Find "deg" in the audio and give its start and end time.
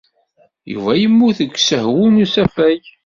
1.41-1.51